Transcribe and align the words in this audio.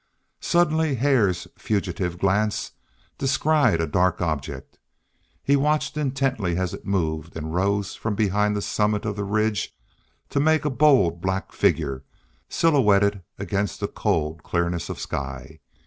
Suddenly 0.39 0.95
Hare's 0.95 1.47
fugitive 1.59 2.17
glance 2.17 2.71
descried 3.19 3.79
a 3.79 3.85
dark 3.85 4.19
object; 4.19 4.79
he 5.43 5.55
watched 5.55 5.95
intently 5.95 6.57
as 6.57 6.73
it 6.73 6.87
moved 6.87 7.37
and 7.37 7.53
rose 7.53 7.93
from 7.93 8.15
behind 8.15 8.55
the 8.55 8.63
summit 8.63 9.05
of 9.05 9.15
the 9.15 9.23
ridge 9.23 9.75
to 10.31 10.39
make 10.39 10.65
a 10.65 10.71
bold 10.71 11.21
black 11.21 11.53
figure 11.53 12.03
silhouetted 12.49 13.21
against 13.37 13.79
the 13.79 13.87
cold 13.87 14.41
clearness 14.41 14.89
of 14.89 14.99
sky. 14.99 15.59